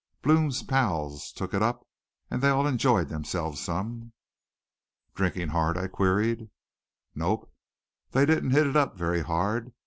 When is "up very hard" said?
8.75-9.73